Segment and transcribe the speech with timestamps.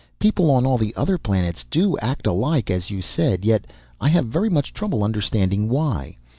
[0.17, 3.67] People on all the other planets do act alike, as you said, yet
[3.99, 6.17] I have very much trouble understanding why.